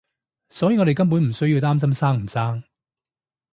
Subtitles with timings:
[0.49, 2.63] 所以我哋根本唔需要擔心生唔生